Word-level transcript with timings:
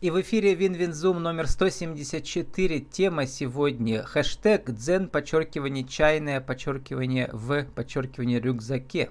И 0.00 0.10
в 0.10 0.18
эфире 0.22 0.54
Win-Win 0.54 0.97
Zoom 0.97 1.22
номер 1.22 1.46
174. 1.46 2.80
Тема 2.80 3.26
сегодня 3.26 4.02
хэштег 4.02 4.70
дзен, 4.70 5.10
подчеркивание 5.10 5.84
чайное, 5.84 6.40
подчеркивание 6.40 7.28
в, 7.34 7.64
подчеркивание 7.64 8.40
рюкзаке. 8.40 9.10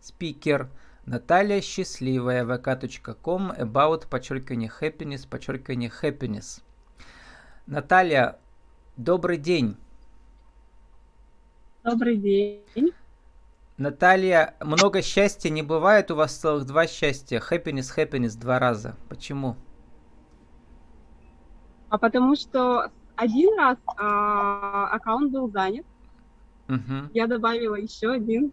Спикер 0.00 0.70
Наталья 1.06 1.60
Счастливая, 1.60 2.44
vk.com, 2.44 3.50
about, 3.50 4.06
подчеркивание 4.08 4.70
happiness, 4.80 5.28
подчеркивание 5.28 5.90
happiness. 5.90 6.62
Наталья, 7.66 8.38
добрый 8.96 9.38
день. 9.38 9.76
Добрый 11.82 12.16
день. 12.16 12.92
Наталья, 13.76 14.54
много 14.60 15.02
счастья 15.02 15.50
не 15.50 15.64
бывает, 15.64 16.12
у 16.12 16.14
вас 16.14 16.36
целых 16.36 16.64
два 16.64 16.86
счастья. 16.86 17.42
Happiness, 17.50 17.88
happiness 17.96 18.38
два 18.38 18.60
раза. 18.60 18.94
Почему? 19.08 19.56
А 21.88 21.98
потому 21.98 22.36
что 22.36 22.90
один 23.16 23.58
раз 23.58 23.78
а, 23.96 24.88
аккаунт 24.88 25.32
был 25.32 25.50
занят. 25.50 25.86
Угу. 26.68 27.10
Я 27.14 27.26
добавила 27.26 27.74
еще 27.76 28.12
один. 28.12 28.52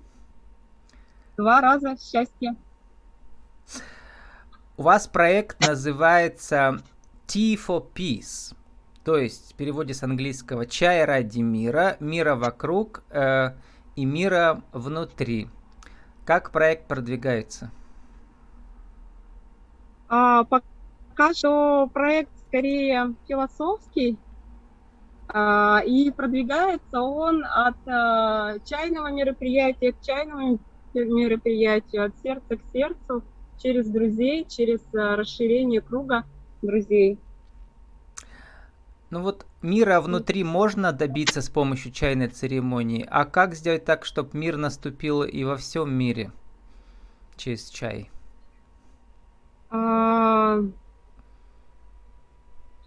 Два 1.37 1.61
раза 1.61 1.97
счастье. 1.97 2.55
У 4.77 4.83
вас 4.83 5.07
проект 5.07 5.65
называется 5.65 6.81
Tea 7.27 7.55
for 7.55 7.85
Peace. 7.93 8.55
То 9.03 9.17
есть 9.17 9.53
в 9.53 9.55
переводе 9.55 9.93
с 9.93 10.01
английского 10.01 10.65
«Чай 10.65 11.05
ради 11.05 11.39
мира», 11.39 11.95
«Мира 11.99 12.35
вокруг» 12.35 13.03
э, 13.09 13.51
и 13.95 14.03
«Мира 14.03 14.63
внутри». 14.71 15.47
Как 16.25 16.51
проект 16.51 16.87
продвигается? 16.87 17.69
А, 20.09 20.43
пока 20.43 21.33
что 21.35 21.87
проект 21.93 22.31
скорее 22.55 23.15
философский, 23.27 24.17
а, 25.27 25.81
и 25.85 26.09
продвигается 26.11 27.01
он 27.01 27.43
от 27.43 27.75
а, 27.85 28.59
чайного 28.59 29.11
мероприятия 29.11 29.91
к 29.91 29.99
чайному 30.01 30.59
мероприятию, 30.93 32.05
от 32.05 32.17
сердца 32.23 32.55
к 32.55 32.61
сердцу, 32.71 33.23
через 33.61 33.89
друзей, 33.89 34.45
через 34.47 34.79
а, 34.93 35.17
расширение 35.17 35.81
круга 35.81 36.23
друзей. 36.61 37.19
Ну 39.09 39.21
вот 39.21 39.45
мира 39.61 39.99
внутри 39.99 40.45
можно 40.45 40.93
добиться 40.93 41.41
с 41.41 41.49
помощью 41.49 41.91
чайной 41.91 42.29
церемонии, 42.29 43.05
а 43.09 43.25
как 43.25 43.53
сделать 43.55 43.83
так, 43.83 44.05
чтобы 44.05 44.29
мир 44.37 44.55
наступил 44.55 45.23
и 45.23 45.43
во 45.43 45.57
всем 45.57 45.93
мире 45.93 46.31
через 47.35 47.67
чай? 47.69 48.09
А, 49.69 50.59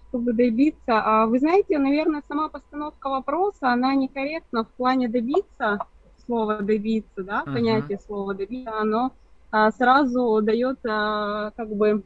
чтобы 0.08 0.32
добиться. 0.32 0.78
А 0.88 1.26
вы 1.26 1.38
знаете, 1.38 1.78
наверное, 1.78 2.22
сама 2.28 2.48
постановка 2.48 3.08
вопроса, 3.08 3.72
она 3.72 3.94
некорректна 3.94 4.64
в 4.64 4.68
плане 4.68 5.08
добиться, 5.08 5.78
слова 6.26 6.58
добиться, 6.58 7.22
да, 7.24 7.42
uh-huh. 7.46 7.52
понятие 7.52 7.98
слова 7.98 8.34
добиться, 8.34 8.78
оно 8.78 9.12
а, 9.50 9.70
сразу 9.72 10.40
дает 10.42 10.78
а, 10.86 11.52
как 11.56 11.74
бы 11.74 12.02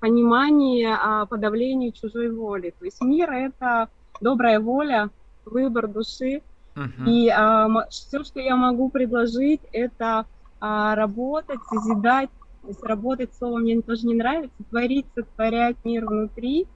понимание 0.00 0.94
о 0.94 1.26
подавлении 1.26 1.90
чужой 1.90 2.30
воли. 2.30 2.74
То 2.78 2.84
есть 2.84 3.00
мир 3.02 3.30
это 3.30 3.88
добрая 4.20 4.60
воля, 4.60 5.10
выбор 5.44 5.88
души. 5.88 6.42
Uh-huh. 6.74 7.08
И 7.08 7.28
а, 7.28 7.86
все, 7.88 8.24
что 8.24 8.40
я 8.40 8.56
могу 8.56 8.90
предложить, 8.90 9.60
это 9.72 10.26
а, 10.60 10.94
работать, 10.94 11.60
созидать, 11.68 12.30
то 12.62 12.68
есть 12.68 12.82
работать 12.82 13.34
слово 13.34 13.58
мне 13.58 13.80
тоже 13.82 14.06
не 14.06 14.14
нравится, 14.14 14.56
творить, 14.70 15.06
сотворять 15.14 15.76
мир 15.84 16.06
внутри, 16.06 16.66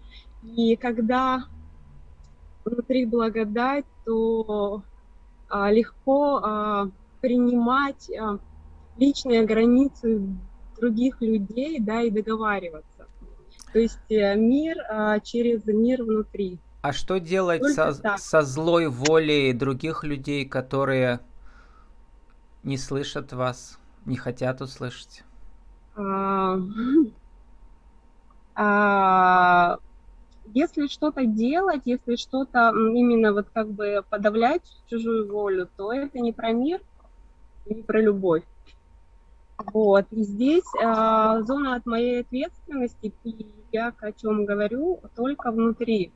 и 0.42 0.76
когда 0.76 1.44
внутри 2.64 3.06
благодать, 3.06 3.84
то 4.04 4.82
а, 5.48 5.70
легко 5.70 6.40
а, 6.42 6.90
принимать 7.20 8.10
а, 8.10 8.38
личные 8.96 9.44
границы 9.44 10.22
других 10.78 11.20
людей, 11.20 11.80
да, 11.80 12.02
и 12.02 12.10
договариваться. 12.10 13.06
То 13.72 13.78
есть 13.78 13.98
а, 14.10 14.34
мир 14.34 14.76
а, 14.88 15.20
через 15.20 15.64
мир 15.66 16.02
внутри. 16.02 16.58
А 16.82 16.92
что 16.92 17.18
делать 17.18 17.64
со, 17.64 17.92
со 18.16 18.42
злой 18.42 18.88
волей 18.88 19.52
других 19.52 20.04
людей, 20.04 20.44
которые 20.44 21.20
не 22.62 22.78
слышат 22.78 23.32
вас, 23.32 23.78
не 24.04 24.16
хотят 24.16 24.60
услышать? 24.60 25.24
А, 25.96 26.58
а, 28.54 29.78
если 30.54 30.86
что-то 30.86 31.24
делать, 31.24 31.82
если 31.84 32.16
что-то 32.16 32.72
именно 32.74 33.32
вот 33.32 33.46
как 33.52 33.68
бы 33.70 34.04
подавлять 34.08 34.62
чужую 34.88 35.30
волю, 35.30 35.68
то 35.76 35.92
это 35.92 36.18
не 36.18 36.32
про 36.32 36.52
мир, 36.52 36.80
не 37.66 37.82
про 37.82 38.00
любовь. 38.00 38.44
Вот. 39.72 40.06
И 40.12 40.22
здесь 40.22 40.64
э, 40.80 41.42
зона 41.42 41.76
от 41.76 41.86
моей 41.86 42.20
ответственности, 42.20 43.12
и 43.24 43.46
я 43.72 43.92
о 44.00 44.12
чем 44.12 44.44
говорю, 44.44 45.00
только 45.16 45.50
внутри. 45.50 46.12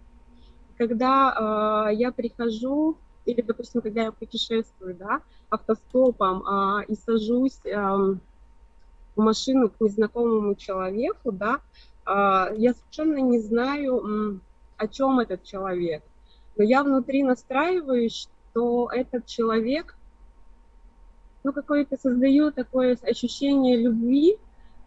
Когда 0.78 1.88
э, 1.90 1.94
я 1.94 2.12
прихожу, 2.12 2.96
или, 3.24 3.40
допустим, 3.40 3.80
когда 3.82 4.02
я 4.02 4.12
путешествую, 4.12 4.94
да, 4.94 5.22
автостопом 5.50 6.42
э, 6.46 6.84
и 6.88 6.94
сажусь 6.94 7.60
э, 7.64 7.76
в 7.76 8.18
машину 9.16 9.70
к 9.70 9.80
незнакомому 9.80 10.54
человеку, 10.54 11.32
да, 11.32 11.60
я 12.56 12.74
совершенно 12.74 13.18
не 13.18 13.38
знаю, 13.40 14.40
о 14.76 14.88
чем 14.88 15.20
этот 15.20 15.44
человек. 15.44 16.02
Но 16.56 16.64
я 16.64 16.82
внутри 16.82 17.22
настраиваюсь, 17.22 18.28
что 18.50 18.90
этот 18.92 19.26
человек, 19.26 19.96
ну, 21.44 21.52
какое-то 21.52 21.96
создаю 21.96 22.52
такое 22.52 22.98
ощущение 23.02 23.76
любви, 23.76 24.36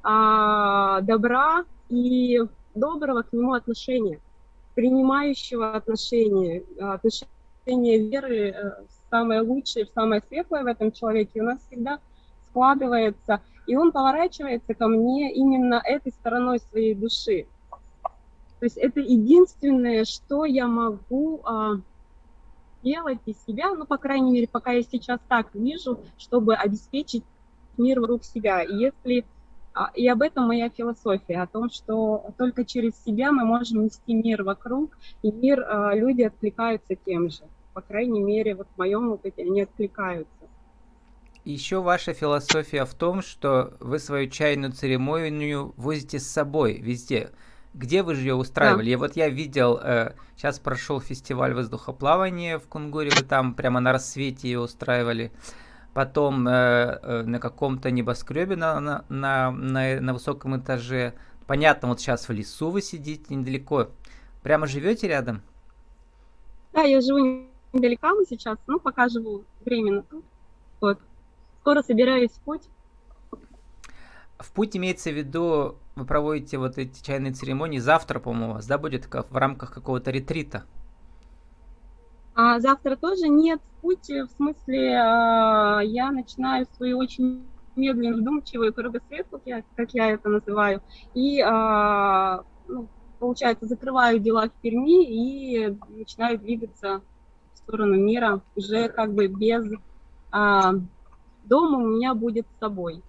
а, 0.04 1.02
добра 1.02 1.66
и 1.90 2.42
доброго 2.76 3.24
к 3.24 3.34
нему 3.34 3.54
отношения, 3.54 4.20
принимающего 4.76 5.76
отношения, 5.76 6.64
отношения 6.80 7.98
веры 7.98 8.50
э, 8.50 8.72
самое 9.10 9.42
лучшее, 9.42 9.88
самое 9.96 10.22
светлое 10.28 10.64
в 10.64 10.68
этом 10.68 10.92
человеке 10.92 11.42
у 11.42 11.46
нас 11.46 11.60
всегда 11.68 12.00
складывается– 12.52 13.42
и 13.68 13.76
он 13.76 13.92
поворачивается 13.92 14.74
ко 14.74 14.88
мне 14.88 15.34
именно 15.34 15.82
этой 15.84 16.12
стороной 16.12 16.60
своей 16.60 16.96
души. 16.96 17.48
То 18.60 18.66
есть 18.66 18.78
это 18.78 19.00
единственное, 19.00 20.06
что 20.06 20.46
я 20.46 20.68
могу 20.68 21.42
а, 21.44 21.76
делать 22.84 23.20
из 23.26 23.36
себя, 23.46 23.74
ну, 23.74 23.86
по 23.86 23.98
крайней 23.98 24.32
мере, 24.32 24.48
пока 24.48 24.72
я 24.72 24.84
сейчас 24.84 25.20
так 25.28 25.54
вижу, 25.54 26.00
чтобы 26.18 26.56
обеспечить 26.56 27.24
мир 27.78 28.00
вокруг 28.00 28.24
себя. 28.24 28.62
И 28.64 28.74
если 28.74 29.26
а, 29.76 29.92
и 29.94 30.08
об 30.08 30.22
этом 30.22 30.48
моя 30.48 30.70
философия, 30.70 31.42
о 31.42 31.48
том, 31.48 31.70
что 31.70 32.34
только 32.38 32.64
через 32.64 32.94
себя 33.04 33.34
мы 33.34 33.44
можем 33.44 33.84
нести 33.84 34.14
мир 34.14 34.44
вокруг, 34.44 34.98
и 35.22 35.32
мир, 35.32 35.66
а, 35.68 35.94
люди 35.94 36.22
откликаются 36.22 36.96
тем 36.96 37.30
же. 37.30 37.44
По 37.74 37.82
крайней 37.82 38.22
мере, 38.22 38.56
вот 38.56 38.68
в 38.74 38.78
моем 38.78 39.12
опыте 39.12 39.42
они 39.42 39.64
откликаются. 39.64 40.45
Еще 41.46 41.80
ваша 41.80 42.14
философия 42.14 42.86
в 42.86 42.96
том, 42.96 43.22
что 43.22 43.76
вы 43.80 44.00
свою 44.00 44.28
чайную 44.32 44.74
церемонию 44.74 45.76
возите 45.78 46.20
с 46.20 46.26
собой 46.26 46.80
везде. 46.80 47.30
Где 47.76 48.02
вы 48.02 48.16
же 48.16 48.22
ее 48.22 48.34
устраивали? 48.34 48.86
Да. 48.86 48.92
И 48.92 48.96
вот 48.96 49.16
я 49.16 49.30
видел, 49.30 49.80
э, 49.80 50.16
сейчас 50.36 50.58
прошел 50.58 51.00
фестиваль 51.00 51.54
воздухоплавания 51.54 52.58
в 52.58 52.68
Кунгуре, 52.68 53.12
вы 53.12 53.24
там 53.24 53.54
прямо 53.54 53.80
на 53.80 53.92
рассвете 53.92 54.48
ее 54.48 54.60
устраивали. 54.60 55.32
Потом 55.94 56.48
э, 56.48 56.52
э, 56.52 57.24
на 57.28 57.40
каком-то 57.40 57.92
небоскребе 57.92 58.56
на, 58.56 58.80
на, 58.80 59.06
на, 59.10 59.52
на, 59.52 60.02
на 60.02 60.14
высоком 60.14 60.60
этаже. 60.60 61.14
Понятно, 61.46 61.90
вот 61.90 62.00
сейчас 62.00 62.28
в 62.28 62.32
лесу 62.32 62.72
вы 62.72 62.82
сидите 62.82 63.36
недалеко. 63.36 63.90
Прямо 64.42 64.66
живете 64.66 65.08
рядом? 65.08 65.44
Да, 66.74 66.82
я 66.82 67.02
живу 67.02 67.46
недалеко 67.72 68.08
сейчас, 68.28 68.58
ну, 68.66 68.80
пока 68.80 69.10
живу 69.10 69.44
временно 69.64 70.02
тут. 70.02 70.26
Вот 70.82 71.00
скоро 71.66 71.82
собираюсь 71.82 72.30
в 72.30 72.42
путь. 72.42 72.62
В 74.38 74.52
путь 74.52 74.78
имеется 74.78 75.10
в 75.10 75.14
виду, 75.14 75.78
вы 75.96 76.06
проводите 76.06 76.60
вот 76.60 76.78
эти 76.78 77.04
чайные 77.04 77.34
церемонии 77.34 77.80
завтра, 77.80 78.20
по-моему, 78.20 78.52
у 78.52 78.54
вас, 78.54 78.68
да, 78.68 78.78
будет 78.78 79.08
в 79.12 79.36
рамках 79.36 79.74
какого-то 79.74 80.12
ретрита? 80.12 80.66
А 82.36 82.60
завтра 82.60 82.96
тоже 82.96 83.30
нет 83.30 83.62
в 83.62 83.82
пути, 83.82 84.22
в 84.22 84.28
смысле, 84.36 84.96
а, 84.96 85.80
я 85.80 86.12
начинаю 86.12 86.68
свою 86.78 87.00
очень 87.00 87.44
медленную, 87.76 88.22
вдумчивую 88.22 88.72
кругосвет, 88.72 89.26
как 89.32 89.42
я, 89.46 89.64
как 89.76 89.92
я 89.96 90.12
это 90.12 90.30
называю, 90.30 90.84
и, 91.16 91.42
а, 91.42 92.44
ну, 92.68 92.88
получается, 93.18 93.66
закрываю 93.66 94.20
дела 94.20 94.50
в 94.50 94.62
Перми 94.62 95.04
и 95.04 95.76
начинаю 95.90 96.38
двигаться 96.38 97.02
в 97.54 97.58
сторону 97.58 97.96
мира 97.96 98.42
уже 98.56 98.88
как 98.90 99.16
бы 99.16 99.26
без 99.26 99.66
а, 101.46 101.48
дом 101.48 101.76
у 101.76 101.88
меня 101.88 102.14
будет 102.14 102.46
с 102.46 102.60
собой. 102.60 103.02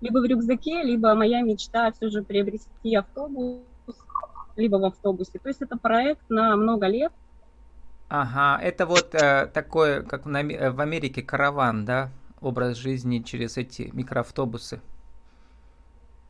Либо 0.00 0.18
в 0.18 0.24
рюкзаке, 0.24 0.82
либо 0.82 1.14
моя 1.14 1.42
мечта 1.42 1.90
все 1.92 2.10
же 2.10 2.22
приобрести 2.22 2.94
автобус 2.94 3.60
либо 4.56 4.76
в 4.76 4.84
автобусе. 4.84 5.38
То 5.38 5.48
есть 5.48 5.62
это 5.62 5.76
проект 5.76 6.22
на 6.28 6.56
много 6.56 6.86
лет. 6.86 7.12
Ага, 8.08 8.62
это 8.62 8.86
вот 8.86 9.14
э, 9.14 9.46
такое, 9.52 10.02
как 10.02 10.26
на, 10.26 10.38
э, 10.38 10.70
в 10.70 10.80
Америке 10.80 11.22
караван, 11.22 11.84
да? 11.84 12.10
Образ 12.40 12.76
жизни 12.76 13.18
через 13.18 13.56
эти 13.56 13.90
микроавтобусы. 13.92 14.80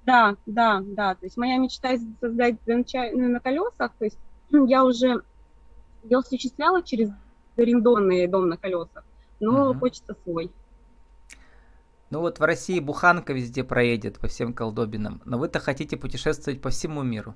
Да, 0.06 0.37
да, 0.46 0.82
да. 0.84 1.14
То 1.14 1.26
есть 1.26 1.37
моя 1.37 1.58
мечта 1.58 1.90
создать 2.20 2.56
ну, 2.67 2.84
на 3.28 3.40
колесах. 3.40 3.93
То 3.99 4.05
есть 4.05 4.19
я 4.50 4.84
уже 4.84 5.23
я 6.05 6.19
осуществляла 6.19 6.82
через 6.82 7.11
арендованный 7.56 8.26
дом 8.26 8.49
на 8.49 8.56
колесах, 8.56 9.05
но 9.40 9.70
угу. 9.70 9.81
хочется 9.81 10.17
свой. 10.25 10.50
Ну 12.11 12.20
вот 12.20 12.38
в 12.38 12.43
России 12.43 12.79
буханка 12.79 13.32
везде 13.32 13.64
проедет 13.64 14.19
по 14.20 14.29
всем 14.29 14.53
колдобинам, 14.53 15.20
но 15.25 15.38
вы-то 15.38 15.58
хотите 15.58 15.97
путешествовать 15.97 16.61
по 16.62 16.70
всему 16.70 17.03
миру. 17.03 17.35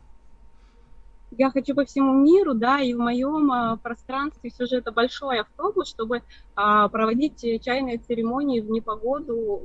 Я 1.32 1.50
хочу 1.50 1.75
по 1.75 1.84
всему 1.84 2.12
миру, 2.14 2.55
да, 2.55 2.81
и 2.81 2.93
в 2.93 2.99
моем 2.99 3.52
а, 3.52 3.76
пространстве 3.76 4.50
все 4.50 4.67
же 4.67 4.76
это 4.76 4.90
большой 4.90 5.40
автобус, 5.40 5.88
чтобы 5.88 6.22
а, 6.56 6.88
проводить 6.88 7.40
чайные 7.62 7.99
церемонии 7.99 8.61
в 8.61 8.69
непогоду 8.70 9.62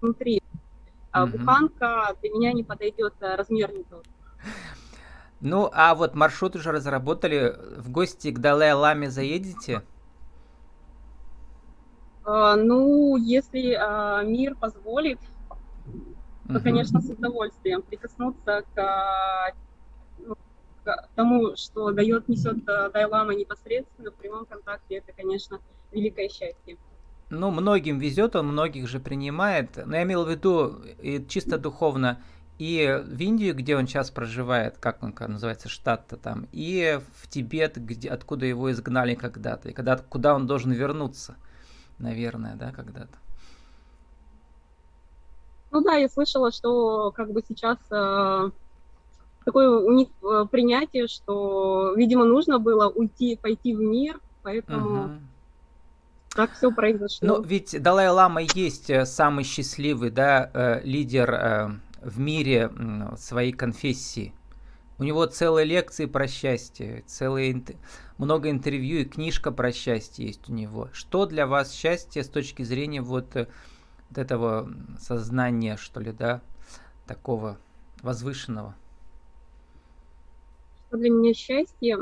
внутри. 0.00 0.42
А 1.12 1.24
угу. 1.24 1.38
буханка 1.38 2.16
для 2.20 2.30
меня 2.30 2.52
не 2.52 2.64
подойдет, 2.64 3.14
а, 3.20 3.36
размер 3.36 3.72
не 3.72 3.84
тот. 3.84 4.04
Ну, 5.40 5.70
а 5.72 5.94
вот 5.94 6.14
маршрут 6.14 6.56
уже 6.56 6.72
разработали. 6.72 7.56
В 7.76 7.90
гости 7.90 8.32
к 8.32 8.38
Далай-Ламе 8.38 9.10
заедете? 9.10 9.82
А, 12.26 12.56
ну, 12.56 13.16
если 13.16 13.72
а, 13.74 14.24
мир 14.24 14.56
позволит, 14.56 15.20
то, 16.48 16.60
конечно, 16.60 17.00
с 17.00 17.08
удовольствием 17.08 17.82
прикоснуться 17.82 18.64
к, 18.74 19.54
ну, 20.18 20.36
к 20.84 21.08
тому, 21.14 21.54
что 21.56 21.92
дает, 21.92 22.28
несет 22.28 22.64
Дайлама 22.64 23.34
непосредственно 23.34 24.10
в 24.10 24.14
прямом 24.14 24.44
контакте, 24.44 24.96
это, 24.96 25.12
конечно, 25.12 25.60
великое 25.92 26.28
счастье. 26.28 26.76
Ну, 27.30 27.52
многим 27.52 27.98
везет, 27.98 28.34
он 28.34 28.48
многих 28.48 28.88
же 28.88 28.98
принимает. 28.98 29.76
Но 29.84 29.96
я 29.96 30.02
имел 30.02 30.24
в 30.24 30.30
виду 30.30 30.80
и 31.00 31.24
чисто 31.28 31.58
духовно 31.58 32.20
и 32.58 33.02
в 33.04 33.20
Индию, 33.20 33.54
где 33.54 33.76
он 33.76 33.86
сейчас 33.86 34.10
проживает, 34.10 34.78
как 34.78 35.02
он 35.02 35.12
как 35.12 35.28
называется, 35.28 35.68
штат-то 35.68 36.16
там, 36.16 36.48
и 36.52 36.98
в 37.16 37.28
Тибет, 37.28 37.76
где, 37.76 38.08
откуда 38.08 38.46
его 38.46 38.70
изгнали 38.72 39.14
когда-то, 39.14 39.68
и 39.68 39.72
когда, 39.72 39.96
куда 39.98 40.34
он 40.34 40.46
должен 40.46 40.72
вернуться 40.72 41.36
наверное, 41.98 42.56
да, 42.56 42.72
когда-то. 42.72 43.18
Ну 45.70 45.82
да, 45.82 45.94
я 45.94 46.08
слышала, 46.08 46.52
что 46.52 47.10
как 47.10 47.32
бы 47.32 47.42
сейчас 47.46 47.78
э, 47.90 48.50
такое 49.44 49.70
у 49.78 49.92
них 49.92 50.08
э, 50.22 50.46
принятие, 50.50 51.06
что, 51.06 51.94
видимо, 51.96 52.24
нужно 52.24 52.58
было 52.58 52.88
уйти, 52.88 53.36
пойти 53.36 53.74
в 53.74 53.80
мир, 53.80 54.20
поэтому 54.42 55.04
угу. 55.04 55.12
так 56.34 56.52
все 56.52 56.70
произошло. 56.70 57.28
Ну, 57.28 57.42
ведь 57.42 57.80
Далай-Лама 57.80 58.42
есть 58.42 58.90
э, 58.90 59.04
самый 59.04 59.44
счастливый, 59.44 60.10
да, 60.10 60.50
э, 60.54 60.80
лидер 60.82 61.30
э, 61.34 61.70
в 62.00 62.18
мире 62.18 62.70
э, 62.74 63.16
своей 63.16 63.52
конфессии. 63.52 64.34
У 64.98 65.04
него 65.04 65.26
целые 65.26 65.66
лекции 65.66 66.06
про 66.06 66.26
счастье, 66.26 67.04
целые 67.06 67.62
много 68.18 68.50
интервью 68.50 69.00
и 69.00 69.04
книжка 69.04 69.52
про 69.52 69.72
счастье 69.72 70.26
есть 70.26 70.48
у 70.48 70.52
него. 70.52 70.88
Что 70.92 71.26
для 71.26 71.46
вас 71.46 71.72
счастье 71.72 72.24
с 72.24 72.28
точки 72.28 72.62
зрения 72.62 73.02
вот, 73.02 73.36
э, 73.36 73.48
вот 74.08 74.18
этого 74.18 74.70
сознания, 74.98 75.76
что 75.76 76.00
ли, 76.00 76.12
да, 76.12 76.40
такого 77.06 77.58
возвышенного? 78.02 78.74
Что 80.88 80.96
для 80.96 81.10
меня 81.10 81.34
счастье? 81.34 81.96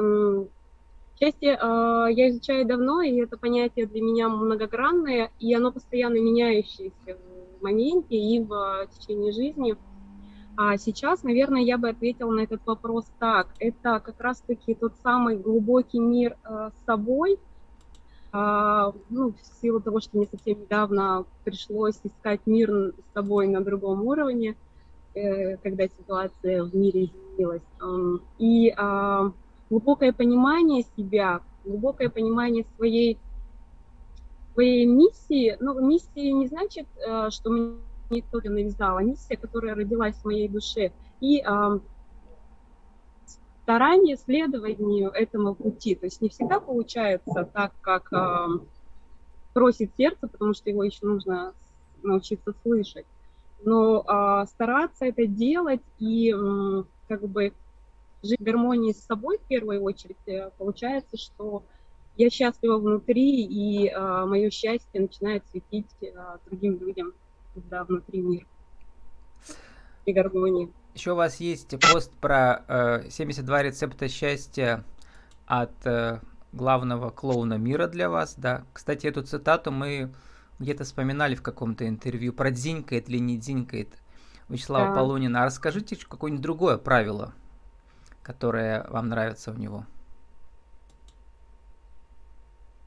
Счастье 1.18 1.58
э, 1.60 2.06
я 2.10 2.28
изучаю 2.30 2.66
давно, 2.66 3.02
и 3.02 3.16
это 3.20 3.36
понятие 3.36 3.86
для 3.86 4.02
меня 4.02 4.28
многогранное, 4.28 5.30
и 5.38 5.54
оно 5.54 5.70
постоянно 5.72 6.16
меняющееся 6.16 7.16
в 7.58 7.62
моменте 7.62 8.16
и 8.16 8.40
в 8.40 8.88
течение 8.98 9.32
жизни. 9.32 9.76
А 10.56 10.76
сейчас, 10.76 11.22
наверное, 11.24 11.62
я 11.62 11.78
бы 11.78 11.88
ответила 11.88 12.30
на 12.30 12.40
этот 12.40 12.64
вопрос 12.66 13.06
так. 13.18 13.48
Это 13.58 14.00
как 14.00 14.20
раз-таки 14.20 14.74
тот 14.74 14.94
самый 15.02 15.36
глубокий 15.36 15.98
мир 15.98 16.36
э, 16.44 16.70
с 16.70 16.84
собой, 16.86 17.38
э, 18.32 18.92
ну, 19.10 19.32
в 19.32 19.60
силу 19.60 19.80
того, 19.80 20.00
что 20.00 20.16
мне 20.16 20.26
совсем 20.30 20.60
недавно 20.60 21.24
пришлось 21.44 21.98
искать 22.04 22.40
мир 22.46 22.70
с 22.70 23.14
собой 23.14 23.48
на 23.48 23.62
другом 23.62 24.02
уровне, 24.02 24.54
э, 25.14 25.56
когда 25.56 25.88
ситуация 25.88 26.62
в 26.62 26.74
мире 26.74 27.06
изменилась. 27.06 27.62
И 28.38 28.68
э, 28.76 29.30
глубокое 29.70 30.12
понимание 30.12 30.84
себя, 30.96 31.40
глубокое 31.64 32.08
понимание 32.10 32.64
своей, 32.76 33.18
своей 34.52 34.86
миссии. 34.86 35.56
Ну, 35.58 35.84
миссии 35.84 36.30
не 36.30 36.46
значит, 36.46 36.86
э, 37.04 37.30
что 37.30 37.50
мне 37.50 37.78
мне 38.14 38.22
кто-то 38.22 38.50
навязал, 38.50 38.96
а 38.96 39.02
миссия, 39.02 39.36
которая 39.36 39.74
родилась 39.74 40.14
в 40.16 40.24
моей 40.24 40.48
душе. 40.48 40.92
И 41.20 41.42
э, 41.42 41.78
старание 43.62 44.16
следования 44.16 45.08
этому 45.08 45.54
пути. 45.54 45.94
То 45.94 46.06
есть 46.06 46.20
не 46.20 46.28
всегда 46.28 46.60
получается 46.60 47.48
так, 47.52 47.72
как 47.80 48.12
э, 48.12 48.46
просит 49.52 49.90
сердце, 49.96 50.28
потому 50.28 50.54
что 50.54 50.70
его 50.70 50.84
еще 50.84 51.04
нужно 51.06 51.54
научиться 52.02 52.54
слышать. 52.62 53.06
Но 53.64 54.04
э, 54.06 54.46
стараться 54.46 55.06
это 55.06 55.26
делать 55.26 55.82
и 55.98 56.32
э, 56.32 56.84
как 57.08 57.28
бы 57.28 57.52
жить 58.22 58.38
в 58.38 58.44
гармонии 58.44 58.92
с 58.92 59.04
собой 59.04 59.38
в 59.38 59.48
первую 59.48 59.82
очередь, 59.82 60.16
э, 60.26 60.50
получается, 60.56 61.16
что 61.16 61.64
я 62.16 62.30
счастлива 62.30 62.78
внутри, 62.78 63.44
и 63.44 63.88
э, 63.88 64.24
мое 64.24 64.50
счастье 64.50 65.00
начинает 65.00 65.42
светить 65.48 65.90
э, 66.00 66.12
другим 66.46 66.78
людям 66.78 67.12
да, 67.54 67.84
внутри 67.84 68.20
мира 68.20 68.46
и 70.06 70.12
гармонии. 70.12 70.72
Еще 70.94 71.12
у 71.12 71.16
вас 71.16 71.40
есть 71.40 71.74
пост 71.92 72.12
про 72.20 72.64
э, 72.68 73.10
72 73.10 73.62
рецепта 73.62 74.08
счастья 74.08 74.84
от 75.46 75.74
э, 75.86 76.20
главного 76.52 77.10
клоуна 77.10 77.54
мира 77.54 77.86
для 77.88 78.08
вас, 78.08 78.34
да. 78.36 78.64
Кстати, 78.72 79.06
эту 79.06 79.22
цитату 79.22 79.72
мы 79.72 80.12
где-то 80.58 80.84
вспоминали 80.84 81.34
в 81.34 81.42
каком-то 81.42 81.88
интервью. 81.88 82.32
Про 82.32 82.50
дзинькает 82.50 83.08
или 83.08 83.18
не 83.18 83.38
дзинькает 83.38 83.98
Вячеслава 84.48 84.88
да. 84.88 84.94
Полунина. 84.94 85.42
А 85.42 85.46
расскажите 85.46 85.96
какое-нибудь 85.96 86.42
другое 86.42 86.78
правило, 86.78 87.34
которое 88.22 88.86
вам 88.88 89.08
нравится 89.08 89.50
у 89.50 89.54
него. 89.54 89.84
А, 89.84 89.88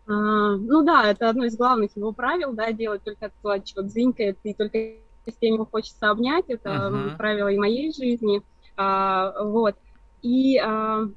ну 0.08 0.84
да, 0.84 1.12
это 1.12 1.30
одно 1.30 1.46
из 1.46 1.58
главных 1.58 1.96
его 1.96 2.14
правил, 2.14 2.54
да, 2.54 2.72
делать 2.72 3.04
только 3.04 3.32
то, 3.42 3.58
чего 3.60 3.84
звенькает, 3.84 4.38
и 4.44 4.54
только 4.54 4.78
с 5.30 5.36
кем 5.38 5.56
ему 5.56 5.66
хочется 5.66 6.10
обнять, 6.10 6.46
это 6.48 6.70
uh-huh. 6.70 7.18
правило 7.18 7.50
и 7.50 7.58
моей 7.58 7.94
жизни, 7.94 8.42
а, 8.78 9.44
вот. 9.44 9.76
И 10.22 10.58
а, 10.58 11.10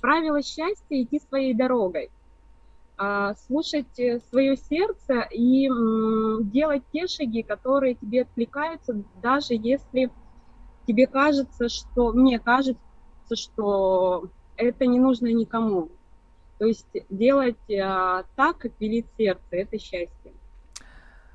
правило 0.00 0.42
счастья 0.42 1.02
идти 1.02 1.20
своей 1.20 1.54
дорогой, 1.54 2.10
а, 2.96 3.34
слушать 3.34 3.98
э, 3.98 4.20
свое 4.30 4.56
сердце 4.56 5.20
и 5.30 5.68
м, 5.68 6.50
делать 6.50 6.82
те 6.92 7.06
шаги, 7.06 7.42
которые 7.42 7.94
тебе 7.94 8.22
откликаются, 8.22 9.02
даже 9.22 9.54
если 9.54 10.10
тебе 10.86 11.06
кажется, 11.06 11.68
что, 11.68 12.12
мне 12.12 12.38
кажется, 12.38 12.80
что 13.34 14.28
это 14.56 14.86
не 14.86 14.98
нужно 14.98 15.26
никому, 15.28 15.90
то 16.58 16.66
есть 16.66 16.86
делать 17.08 17.70
а, 17.70 18.24
так, 18.34 18.58
как 18.58 18.72
велит 18.80 19.06
сердце, 19.16 19.42
это 19.50 19.78
счастье. 19.78 20.32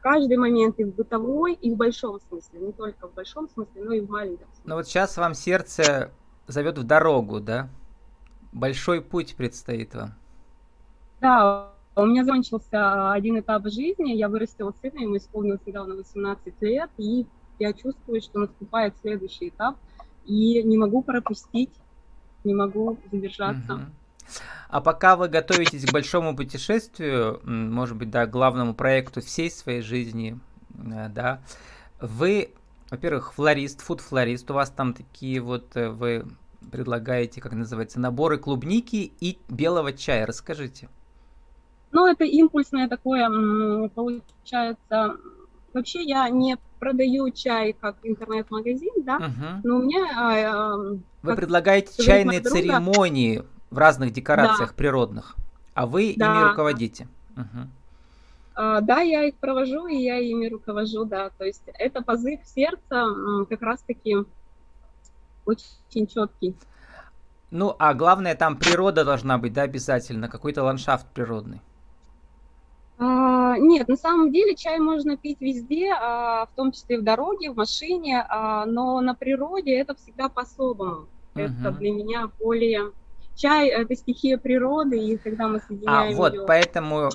Каждый 0.01 0.35
момент 0.35 0.79
и 0.79 0.83
в 0.83 0.93
бытовой, 0.93 1.53
и 1.53 1.71
в 1.71 1.77
большом 1.77 2.19
смысле. 2.19 2.59
Не 2.59 2.71
только 2.73 3.07
в 3.07 3.13
большом 3.13 3.47
смысле, 3.47 3.83
но 3.83 3.93
и 3.93 4.01
в 4.01 4.09
маленьком 4.09 4.47
смысле. 4.47 4.63
Ну 4.65 4.75
вот 4.75 4.87
сейчас 4.87 5.15
вам 5.15 5.33
сердце 5.33 6.11
зовет 6.47 6.77
в 6.77 6.83
дорогу, 6.83 7.39
да? 7.39 7.69
Большой 8.51 9.01
путь 9.01 9.35
предстоит 9.37 9.95
вам. 9.95 10.13
Да, 11.21 11.71
у 11.95 12.05
меня 12.05 12.25
закончился 12.25 13.13
один 13.13 13.39
этап 13.39 13.63
жизни, 13.67 14.11
я 14.11 14.27
вырастила 14.27 14.73
сына, 14.81 14.99
ему 14.99 15.15
исполнилось 15.15 15.61
недавно 15.65 15.95
18 15.95 16.61
лет, 16.61 16.89
и 16.97 17.25
я 17.59 17.71
чувствую, 17.71 18.21
что 18.21 18.39
наступает 18.39 18.93
следующий 19.01 19.49
этап, 19.49 19.77
и 20.25 20.61
не 20.63 20.77
могу 20.77 21.01
пропустить, 21.01 21.71
не 22.43 22.53
могу 22.53 22.97
задержаться. 23.09 23.75
Угу. 23.75 23.81
А 24.69 24.81
пока 24.81 25.15
вы 25.15 25.27
готовитесь 25.27 25.85
к 25.85 25.91
большому 25.91 26.35
путешествию, 26.35 27.39
может 27.43 27.95
быть, 27.95 28.09
да, 28.09 28.25
главному 28.25 28.73
проекту 28.73 29.21
всей 29.21 29.51
своей 29.51 29.81
жизни, 29.81 30.39
э, 30.75 31.09
да, 31.09 31.41
вы, 32.01 32.49
во-первых, 32.89 33.33
флорист, 33.33 33.81
фуд-флорист, 33.81 34.49
у 34.49 34.55
вас 34.55 34.69
там 34.71 34.93
такие 34.93 35.39
вот, 35.41 35.75
э, 35.75 35.89
вы 35.89 36.25
предлагаете, 36.71 37.39
как 37.41 37.53
называется, 37.53 37.99
наборы 37.99 38.37
клубники 38.37 39.11
и 39.19 39.37
белого 39.49 39.93
чая. 39.93 40.25
Расскажите. 40.25 40.89
Ну, 41.91 42.07
это 42.07 42.23
импульсное 42.23 42.89
такое, 42.89 43.29
получается. 43.89 45.17
Вообще 45.73 46.03
я 46.03 46.29
не 46.29 46.57
продаю 46.79 47.29
чай 47.31 47.73
как 47.79 47.97
интернет-магазин, 48.03 49.03
да, 49.03 49.19
Мгм. 49.19 49.61
но 49.63 49.75
у 49.77 49.81
меня... 49.83 50.05
а, 50.15 50.75
а, 50.75 50.97
Вы 51.23 51.35
предлагаете 51.35 52.03
чайные 52.03 52.41
подруга- 52.41 52.61
церемонии 52.61 53.43
в 53.73 53.77
разных 53.77 54.13
декорациях 54.13 54.75
природных, 54.75 55.35
а 55.73 55.85
вы 55.87 56.11
ими 56.11 56.17
Да. 56.19 56.49
руководите. 56.49 57.07
Мгм. 57.35 57.69
а, 58.55 58.81
да, 58.81 59.01
я 59.01 59.23
их 59.23 59.35
провожу, 59.37 59.87
и 59.87 59.95
я 59.95 60.19
ими 60.19 60.47
руковожу, 60.47 61.05
да. 61.05 61.31
То 61.39 61.43
есть 61.43 61.63
это 61.79 62.03
позыв 62.03 62.39
сердца 62.45 63.07
как 63.49 63.61
раз-таки 63.63 64.17
очень 65.45 66.07
четкий. 66.07 66.55
Ну, 67.49 67.75
а 67.79 67.93
главное, 67.95 68.35
там 68.35 68.55
природа 68.57 69.03
должна 69.03 69.37
быть, 69.39 69.53
да, 69.53 69.63
обязательно, 69.63 70.29
какой-то 70.29 70.63
ландшафт 70.63 71.07
природный. 71.07 71.61
А, 72.99 73.57
нет, 73.57 73.87
на 73.87 73.95
самом 73.97 74.31
деле 74.31 74.55
чай 74.55 74.79
можно 74.79 75.17
пить 75.17 75.41
везде, 75.41 75.91
а, 75.91 76.45
в 76.45 76.55
том 76.55 76.71
числе 76.71 76.99
в 76.99 77.03
дороге, 77.03 77.49
в 77.51 77.55
машине, 77.55 78.23
а, 78.29 78.65
но 78.65 79.01
на 79.01 79.15
природе 79.15 79.75
это 79.75 79.95
всегда 79.95 80.29
по-особому. 80.29 81.07
Это 81.35 81.71
Мгм. 81.71 81.77
для 81.79 81.91
меня 81.91 82.29
более... 82.39 82.91
Чай– 83.35 83.67
это 83.69 83.95
стихия 83.95 84.37
природы, 84.37 84.97
и 84.97 85.17
когда 85.17 85.47
мы 85.47 85.57
А, 85.57 85.61
соединяем 85.67 86.15
вот, 86.15 86.33
её- 86.33 86.45
поэтому 86.45 87.09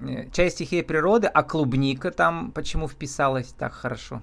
э, 0.00 0.30
чай 0.30 0.50
стихии 0.50 0.82
природы, 0.82 1.26
а 1.26 1.42
клубника 1.42 2.10
там 2.10 2.52
почему 2.52 2.88
вписалась 2.88 3.48
так 3.58 3.72
хорошо? 3.72 4.22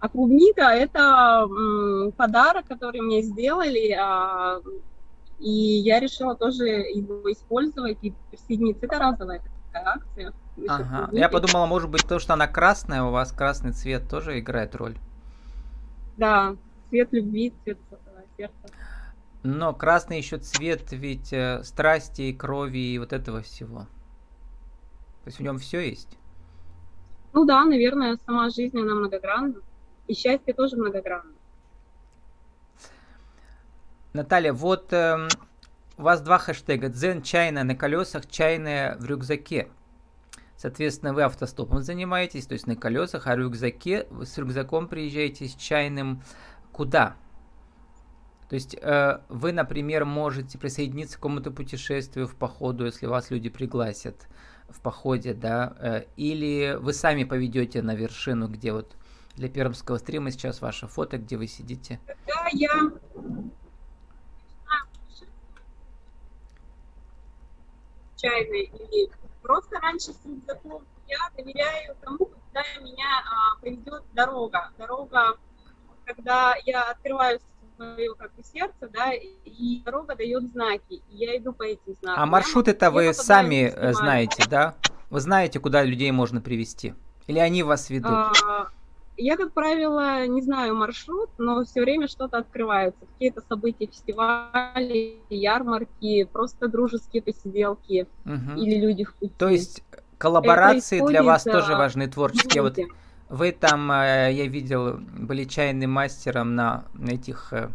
А 0.00 0.08
клубника– 0.08 0.62
это 0.62 1.46
подарок, 2.16 2.66
который 2.66 3.00
мне 3.00 3.22
сделали, 3.22 3.92
а, 3.92 4.60
и 5.38 5.50
я 5.50 6.00
решила 6.00 6.34
тоже 6.34 6.64
его 6.66 7.30
использовать 7.30 7.98
и 8.02 8.12
присоединиться. 8.30 8.86
Это 8.86 8.98
разовая 8.98 9.40
такая 9.72 9.94
акция. 9.94 10.32
Ага. 10.68 11.08
Я 11.12 11.28
подумала, 11.28 11.66
может 11.66 11.88
быть, 11.90 12.06
то, 12.06 12.18
что 12.18 12.34
она 12.34 12.46
красная, 12.46 13.02
у 13.04 13.10
вас 13.10 13.32
красный 13.32 13.72
цвет 13.72 14.08
тоже 14.08 14.38
играет 14.38 14.74
роль. 14.74 14.96
Да, 16.16 16.56
цвет 16.90 17.08
любви, 17.12 17.52
цвет 17.64 17.78
э, 17.90 17.96
сердца. 18.36 18.74
Но 19.42 19.74
красный 19.74 20.18
еще 20.18 20.38
цвет 20.38 20.92
ведь 20.92 21.32
э, 21.32 21.62
страсти, 21.64 22.32
крови 22.32 22.78
и 22.78 22.98
вот 22.98 23.12
этого 23.12 23.42
всего. 23.42 23.80
То 25.24 25.26
есть 25.26 25.38
в 25.38 25.42
нем 25.42 25.58
все 25.58 25.80
есть. 25.80 26.16
Ну 27.32 27.44
да, 27.44 27.64
наверное, 27.64 28.18
сама 28.24 28.50
жизнь, 28.50 28.78
она 28.78 28.94
многогранна. 28.94 29.54
И 30.06 30.14
счастье 30.14 30.54
тоже 30.54 30.76
многогранно. 30.76 31.32
Наталья, 34.12 34.52
вот 34.52 34.92
эм, 34.92 35.28
у 35.96 36.02
вас 36.02 36.20
два 36.20 36.38
хэштега. 36.38 36.88
Дзен 36.88 37.22
чайная 37.22 37.64
на 37.64 37.74
колесах, 37.74 38.28
чайная 38.28 38.96
в 38.98 39.04
рюкзаке. 39.06 39.68
Соответственно, 40.56 41.14
вы 41.14 41.22
автостопом 41.22 41.82
занимаетесь, 41.82 42.46
то 42.46 42.52
есть 42.52 42.66
на 42.66 42.76
колесах, 42.76 43.26
а 43.26 43.34
рюкзаке, 43.34 44.06
вы 44.10 44.26
с 44.26 44.36
рюкзаком 44.38 44.86
приезжаете 44.86 45.48
с 45.48 45.54
чайным 45.54 46.22
куда? 46.70 47.16
То 48.52 48.56
есть 48.56 48.76
э, 48.78 49.20
вы, 49.30 49.50
например, 49.52 50.04
можете 50.04 50.58
присоединиться 50.58 51.16
к 51.16 51.20
какому-то 51.20 51.50
путешествию 51.50 52.28
в 52.28 52.36
походу, 52.36 52.84
если 52.84 53.06
вас 53.06 53.30
люди 53.30 53.48
пригласят 53.48 54.28
в 54.68 54.82
походе, 54.82 55.32
да, 55.32 55.74
э, 55.80 56.04
или 56.18 56.76
вы 56.78 56.92
сами 56.92 57.24
поведете 57.24 57.80
на 57.80 57.94
вершину, 57.94 58.48
где 58.48 58.74
вот 58.74 58.94
для 59.36 59.48
пермского 59.48 59.96
стрима 59.96 60.30
сейчас 60.30 60.60
ваше 60.60 60.86
фото, 60.86 61.16
где 61.16 61.38
вы 61.38 61.46
сидите. 61.46 61.98
Когда 62.04 62.48
я 62.52 62.90
чайной 68.16 68.64
или 68.64 69.10
просто 69.40 69.80
раньше 69.80 70.12
с 70.12 70.26
рюкзаком, 70.26 70.84
я 71.08 71.16
доверяю 71.38 71.96
тому, 72.02 72.18
куда 72.18 72.62
меня 72.82 73.22
а, 73.24 73.58
приведет 73.62 74.04
дорога. 74.12 74.72
Дорога, 74.76 75.38
когда 76.04 76.54
я 76.66 76.90
открываю 76.90 77.40
свое 77.82 78.14
как 78.14 78.34
бы 78.34 78.42
сердце, 78.42 78.88
да, 78.92 79.12
и, 79.12 79.82
дорога 79.84 80.14
дает 80.14 80.50
знаки, 80.52 81.02
и 81.10 81.16
я 81.16 81.36
иду 81.36 81.52
по 81.52 81.62
этим 81.64 81.94
знакам. 82.00 82.22
А 82.22 82.26
маршрут 82.26 82.68
это 82.68 82.86
я 82.86 82.90
вы 82.90 83.14
сами 83.14 83.54
не 83.54 83.62
э, 83.66 83.70
снимаю. 83.70 83.94
знаете, 83.94 84.44
да? 84.48 84.74
Вы 85.10 85.20
знаете, 85.20 85.60
куда 85.60 85.82
людей 85.82 86.10
можно 86.10 86.40
привести? 86.40 86.94
Или 87.26 87.38
они 87.38 87.62
вас 87.62 87.90
ведут? 87.90 88.10
А, 88.10 88.68
Я, 89.16 89.36
как 89.36 89.52
правило, 89.52 90.26
не 90.26 90.40
знаю 90.42 90.74
маршрут, 90.74 91.30
но 91.38 91.64
все 91.64 91.82
время 91.82 92.08
что-то 92.08 92.38
открывается. 92.38 93.00
Какие-то 93.12 93.42
события, 93.48 93.86
фестивали, 93.86 95.20
ярмарки, 95.28 96.24
просто 96.24 96.68
дружеские 96.68 97.22
посиделки 97.22 98.06
Мгм. 98.24 98.56
или 98.56 98.80
люди 98.80 99.04
в 99.04 99.14
пути. 99.14 99.32
То 99.38 99.48
есть 99.48 99.84
коллаборации 100.18 101.00
для 101.06 101.22
вас 101.22 101.44
тоже 101.44 101.72
важны 101.76 102.08
творческие. 102.08 102.62
Вот 102.62 102.78
Люди. 102.78 102.90
Вы 103.32 103.52
там, 103.52 103.90
э, 103.90 104.30
я 104.32 104.46
видел, 104.46 104.98
были 104.98 105.44
чайным 105.44 105.90
мастером 105.90 106.54
на 106.54 106.84
этих 107.08 107.52
э, 107.52 107.70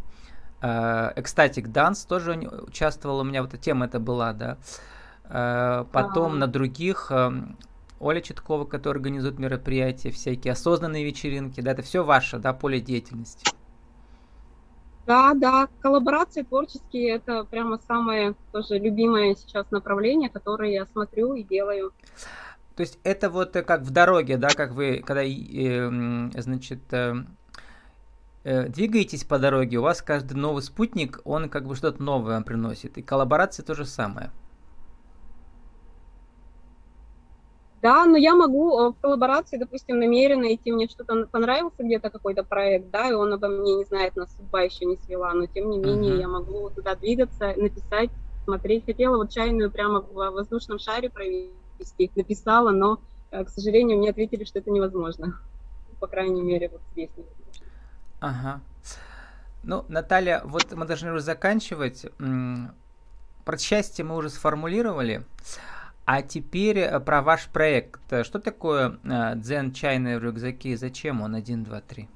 э, 0.61 1.13
Ecstatic 1.15 1.65
Dance, 1.71 2.07
тоже 2.07 2.31
у 2.31 2.33
не- 2.35 2.47
участвовала, 2.47 3.21
у 3.21 3.25
меня 3.25 3.41
вот 3.41 3.53
эта 3.53 3.63
тема 3.63 3.85
это 3.85 3.99
была, 3.99 4.33
да. 4.33 4.57
Э, 5.25 5.83
Потом 5.91 6.33
А. 6.33 6.37
на 6.37 6.47
других 6.47 7.07
э, 7.11 7.31
Оля 7.99 8.21
Читкова, 8.21 8.65
которая 8.65 8.99
организует 8.99 9.39
мероприятия, 9.39 10.11
всякие 10.11 10.53
осознанные 10.53 11.03
вечеринки, 11.03 11.61
да, 11.61 11.71
это 11.71 11.81
все 11.81 12.03
ваше, 12.03 12.37
да, 12.37 12.53
поле 12.53 12.79
деятельности. 12.79 13.47
Да, 15.07 15.33
да, 15.33 15.69
коллаборации 15.79 16.43
творческие 16.43 17.15
это 17.15 17.45
прямо 17.45 17.79
самое 17.87 18.35
тоже 18.51 18.77
любимое 18.77 19.35
сейчас 19.35 19.71
направление, 19.71 20.29
которое 20.29 20.71
я 20.71 20.85
смотрю 20.85 21.33
и 21.33 21.43
делаю. 21.43 21.93
То 22.77 22.81
есть 22.81 23.00
это 23.03 23.29
вот 23.31 23.55
э, 23.55 23.63
как 23.63 23.81
в 23.81 23.89
дороге, 23.91 24.38
да, 24.38 24.53
как 24.53 24.72
вы, 24.74 25.01
когда, 25.05 25.24
э, 25.24 26.29
значит, 26.39 26.93
э, 26.93 27.15
э, 28.43 28.67
двигаетесь 28.69 29.24
по 29.24 29.39
дороге, 29.39 29.77
у 29.79 29.81
вас 29.81 30.01
каждый 30.03 30.36
новый 30.36 30.62
спутник, 30.62 31.19
он 31.25 31.50
как 31.50 31.67
бы 31.67 31.75
что-то 31.75 32.03
новое 32.03 32.36
вам 32.36 32.43
приносит. 32.43 32.98
И 33.00 33.01
коллаборации 33.01 33.63
то 33.63 33.74
же 33.75 33.86
самое. 33.86 34.31
Да, 37.81 38.05
но 38.05 38.17
я 38.17 38.36
могу 38.36 38.79
э, 38.79 38.89
в 38.91 38.96
коллаборации, 39.01 39.57
допустим, 39.57 40.00
намеренно 40.00 40.53
идти, 40.53 40.72
мне 40.72 40.88
что-то 40.88 41.27
понравился 41.27 41.84
где-то 41.84 42.10
какой-то 42.10 42.43
проект, 42.43 42.89
да, 42.91 43.10
и 43.10 43.13
он 43.13 43.34
обо 43.34 43.48
мне 43.48 43.75
не 43.75 43.86
знает, 43.86 44.15
нас 44.15 44.36
судьба 44.36 44.62
еще 44.63 44.86
не 44.86 44.98
свела, 44.98 45.34
но 45.34 45.46
тем 45.48 45.69
не 45.69 45.77
менее 45.79 46.13
Мгм. 46.13 46.19
я 46.19 46.27
могу 46.27 46.69
туда 46.72 46.96
двигаться, 46.96 47.53
написать, 47.55 48.12
смотреть. 48.46 48.86
Хотела 48.86 49.17
вот 49.17 49.31
чайную 49.31 49.72
прямо 49.72 50.01
в 50.01 50.13
воздушном 50.13 50.79
шаре 50.79 51.10
провести, 51.10 51.53
написала, 52.15 52.72
но, 52.72 53.00
э, 53.31 53.43
к 53.43 53.50
сожалению, 53.50 53.98
мне 53.98 54.10
ответили, 54.10 54.43
что 54.43 54.60
это 54.60 54.72
невозможно. 54.72 55.39
По 56.00 56.07
крайней 56.07 56.41
мере, 56.41 56.69
вот 56.69 56.81
здесь. 56.91 57.10
Ага. 58.19 58.62
Ну, 59.63 59.86
Наталья, 59.88 60.41
вот 60.46 60.72
мы 60.74 60.86
должны 60.86 61.12
уже 61.12 61.22
заканчивать. 61.22 62.05
Про 63.46 63.57
счастье 63.57 64.05
мы 64.05 64.15
уже 64.15 64.29
сформулировали. 64.29 65.25
А 66.05 66.22
теперь 66.22 66.79
э, 66.79 67.00
про 67.00 67.22
ваш 67.22 67.48
проект. 67.48 68.01
Что 68.24 68.39
такое 68.39 69.00
э, 69.03 69.36
дзен 69.36 69.74
чайный 69.74 70.17
в 70.17 70.24
рюкзаке 70.24 70.69
и 70.69 70.75
зачем 70.75 71.22
он? 71.22 71.36
Один, 71.36 71.63
два, 71.63 71.81
три. 71.81 72.07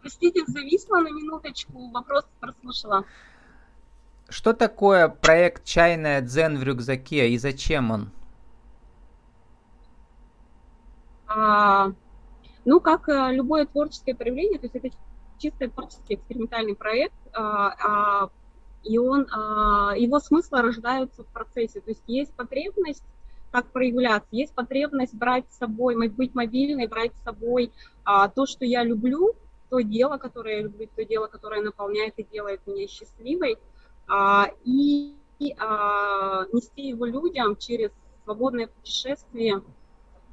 Простите, 0.00 0.44
зависла 0.46 0.96
на 0.96 1.10
минуточку, 1.10 1.90
вопрос 1.92 2.26
прослушала. 2.40 3.04
Что 4.32 4.54
такое 4.54 5.08
проект 5.10 5.62
чайная 5.64 6.22
дзен 6.22 6.56
в 6.56 6.62
рюкзаке 6.62 7.28
и 7.28 7.36
зачем 7.36 7.90
он? 7.90 8.10
А, 11.26 11.92
ну, 12.64 12.80
как 12.80 13.10
э, 13.10 13.32
любое 13.32 13.66
творческое 13.66 14.14
проявление, 14.14 14.58
то 14.58 14.64
есть 14.64 14.74
это 14.74 14.88
чисто 15.36 15.68
творческий 15.68 16.14
экспериментальный 16.14 16.74
проект, 16.74 17.12
а, 17.34 17.74
а, 17.78 18.30
и 18.82 18.96
он, 18.96 19.26
а, 19.30 19.92
его 19.98 20.18
смыслы 20.18 20.62
рождаются 20.62 21.24
в 21.24 21.26
процессе. 21.26 21.82
То 21.82 21.90
есть 21.90 22.04
есть 22.06 22.32
потребность 22.32 23.04
как 23.50 23.66
проявляться, 23.66 24.28
есть 24.30 24.54
потребность 24.54 25.14
брать 25.14 25.44
с 25.50 25.58
собой, 25.58 26.08
быть 26.08 26.34
мобильной, 26.34 26.86
брать 26.86 27.12
с 27.16 27.22
собой 27.22 27.70
а, 28.04 28.28
то, 28.28 28.46
что 28.46 28.64
я 28.64 28.82
люблю, 28.82 29.34
то 29.68 29.80
дело, 29.80 30.16
которое 30.16 30.56
я 30.56 30.62
люблю, 30.62 30.88
то 30.96 31.04
дело, 31.04 31.26
которое 31.26 31.60
наполняет 31.60 32.18
и 32.18 32.24
делает 32.24 32.66
меня 32.66 32.86
счастливой, 32.88 33.58
и, 34.64 35.14
и, 35.38 35.54
а, 35.58 36.44
нести 36.52 36.88
его 36.88 37.06
людям 37.06 37.56
через 37.56 37.90
свободное 38.24 38.66
путешествие, 38.68 39.62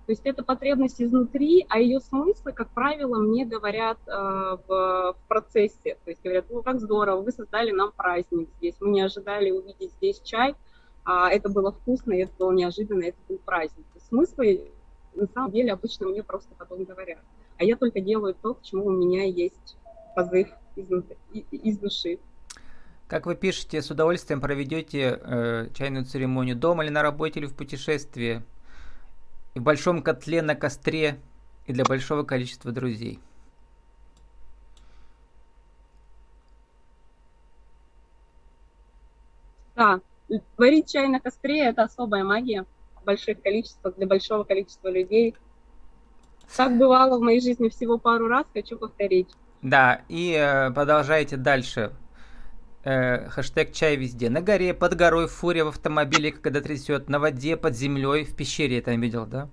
то 0.09 0.13
есть 0.13 0.25
это 0.25 0.43
потребность 0.43 0.99
изнутри, 0.99 1.67
а 1.69 1.77
ее 1.77 1.99
смыслы, 1.99 2.51
как 2.51 2.71
правило, 2.71 3.19
мне 3.19 3.45
говорят 3.45 3.99
э, 4.07 4.11
в, 4.11 4.67
в 4.67 5.15
процессе. 5.27 5.99
То 6.03 6.09
есть 6.09 6.23
говорят, 6.23 6.45
ну 6.49 6.63
как 6.63 6.79
здорово, 6.79 7.21
вы 7.21 7.31
создали 7.31 7.69
нам 7.69 7.91
праздник 7.95 8.49
здесь, 8.57 8.73
мы 8.79 8.89
не 8.89 9.01
ожидали 9.01 9.51
увидеть 9.51 9.91
здесь 9.93 10.19
чай, 10.21 10.55
а 11.03 11.29
это 11.29 11.49
было 11.49 11.71
вкусно, 11.71 12.13
это 12.13 12.31
было 12.39 12.51
неожиданно, 12.51 13.03
это 13.03 13.17
был 13.27 13.37
праздник. 13.37 13.85
Смыслы 14.07 14.71
на 15.13 15.27
самом 15.27 15.51
деле 15.51 15.73
обычно 15.73 16.07
мне 16.07 16.23
просто 16.23 16.55
потом 16.57 16.85
говорят. 16.85 17.19
А 17.59 17.63
я 17.63 17.75
только 17.75 18.01
делаю 18.01 18.33
то, 18.33 18.55
к 18.55 18.63
чему 18.63 18.85
у 18.85 18.91
меня 18.91 19.25
есть 19.25 19.77
позыв 20.15 20.49
изнутри, 20.75 21.17
и- 21.33 21.45
из 21.55 21.77
души. 21.77 22.17
Как 23.09 23.25
вы 23.25 23.35
пишете, 23.35 23.81
с 23.81 23.91
удовольствием 23.91 24.39
проведете 24.39 25.19
э, 25.21 25.67
чайную 25.75 26.05
церемонию 26.05 26.55
дома 26.55 26.85
или 26.85 26.91
на 26.91 27.01
работе 27.01 27.41
или 27.41 27.47
в 27.47 27.55
путешествии? 27.55 28.43
в 29.55 29.61
большом 29.61 30.01
котле 30.01 30.41
на 30.41 30.55
костре 30.55 31.19
и 31.65 31.73
для 31.73 31.83
большого 31.83 32.23
количества 32.23 32.71
друзей. 32.71 33.19
Да, 39.75 40.01
варить 40.57 40.91
чай 40.91 41.07
на 41.07 41.19
костре– 41.19 41.59
это 41.65 41.83
особая 41.83 42.23
магия 42.23 42.65
в 43.01 43.05
больших 43.05 43.41
количествах, 43.41 43.95
для 43.95 44.07
большого 44.07 44.43
количества 44.43 44.89
людей. 44.89 45.35
Так 46.55 46.77
бывало 46.77 47.17
в 47.17 47.21
моей 47.21 47.39
жизни 47.39 47.69
всего 47.69 47.97
пару 47.97 48.27
раз, 48.27 48.45
хочу 48.53 48.77
повторить. 48.77 49.29
Да, 49.61 50.01
и 50.09 50.33
э, 50.33 50.71
продолжайте 50.71 51.37
дальше. 51.37 51.91
Э, 52.83 53.27
хэштег 53.29 53.73
чай 53.73 53.97
везде. 53.97 54.29
На 54.29 54.41
горе, 54.41 54.73
под 54.73 54.95
горой, 54.95 55.27
в 55.27 55.31
фуре, 55.31 55.63
в 55.65 55.67
автомобиле, 55.67 56.31
когда 56.31 56.61
трясет, 56.61 57.09
на 57.09 57.19
воде, 57.19 57.57
под 57.57 57.75
землей, 57.75 58.23
в 58.23 58.35
пещере 58.35 58.79
это 58.79 58.91
видел, 58.95 59.25
да? 59.25 59.49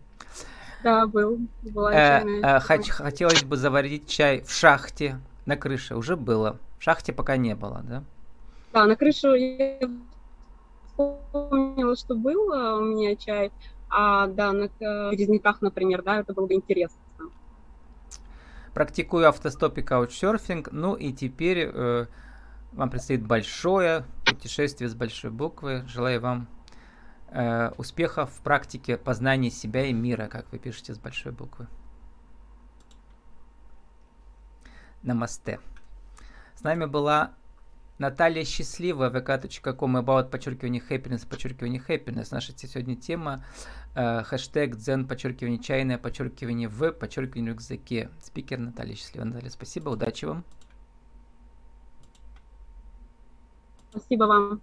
Да, 0.85 1.07
был. 1.07 1.41
Была 1.63 1.93
э, 1.93 2.25
э, 2.25 2.59
хот- 2.61 2.91
хотелось 2.91 3.43
бы 3.43 3.57
заварить 3.57 4.09
чай 4.09 4.43
в 4.43 4.53
шахте, 4.53 5.19
на 5.45 5.57
крыше. 5.57 5.97
Уже 5.97 6.17
было. 6.17 6.59
В 6.79 6.85
шахте 6.85 7.13
пока 7.13 7.37
не 7.37 7.57
было, 7.57 7.83
да? 7.83 8.05
Да, 8.73 8.85
на 8.87 8.95
крышу 8.95 9.35
я 9.35 9.81
вспомнила, 10.87 11.97
что 11.97 12.15
был 12.15 12.51
у 12.79 12.85
меня 12.85 13.17
чай, 13.17 13.51
а 13.91 14.29
да, 14.29 14.53
на 14.53 14.69
березняках, 15.11 15.63
например, 15.63 16.03
да, 16.03 16.21
это 16.21 16.33
было 16.33 16.47
бы 16.47 16.55
интересно. 16.55 16.99
Практикую 18.73 19.29
автостоп 19.29 19.79
и 19.79 19.83
каучсерфинг, 19.83 20.71
ну 20.71 20.95
и 20.95 21.13
теперь 21.13 21.71
э, 21.73 22.07
вам 22.77 22.91
предстоит 22.91 23.27
большое 23.27 24.05
путешествие 24.27 24.89
с 24.89 24.95
большой 24.95 25.31
буквы. 25.31 25.83
Желаю 25.89 26.21
вам 26.21 26.49
э, 27.29 27.71
успехов 27.79 28.31
в 28.31 28.41
практике 28.43 28.99
познания 28.99 29.51
себя 29.51 29.87
и 29.87 29.93
мира, 29.93 30.29
как 30.29 30.53
вы 30.53 30.59
пишете 30.59 30.95
с 30.95 30.99
большой 30.99 31.33
буквы. 31.33 31.69
Намасте. 35.03 35.59
С 36.55 36.63
нами 36.63 36.85
была 36.85 37.35
Наталья 37.99 38.45
Счастливая, 38.45 39.09
vk.com, 39.09 39.97
about, 39.97 40.29
подчеркивание, 40.29 40.83
happiness, 40.87 41.27
подчеркивание, 41.27 41.81
happiness. 41.81 42.29
Наша 42.31 42.53
сегодня 42.57 42.95
тема, 42.95 43.43
э, 43.95 44.23
хэштег 44.23 44.77
дзен, 44.77 45.09
подчеркивание, 45.09 45.61
чайное, 45.61 45.97
подчеркивание 45.97 46.69
в, 46.69 46.93
подчеркивание, 46.93 47.53
рюкзаке. 47.53 48.11
Спикер 48.23 48.59
Наталья 48.59 48.95
Счастливая. 48.95 49.29
Наталья, 49.29 49.49
спасибо, 49.49 49.89
удачи 49.89 50.27
вам. 50.27 50.45
Спасибо 53.97 54.27
вам. 54.27 54.61